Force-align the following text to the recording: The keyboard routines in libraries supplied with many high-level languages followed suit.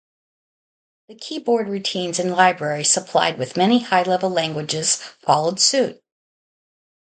The 1.09 1.13
keyboard 1.13 1.69
routines 1.69 2.17
in 2.17 2.31
libraries 2.31 2.89
supplied 2.89 3.37
with 3.37 3.55
many 3.55 3.83
high-level 3.83 4.31
languages 4.31 4.95
followed 4.95 5.59
suit. 5.59 6.01